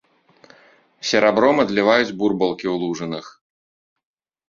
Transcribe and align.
Серабром 1.09 1.55
адліваюць 1.65 2.15
бурбалкі 2.23 2.67
ў 2.75 2.77
лужынах. 2.85 3.25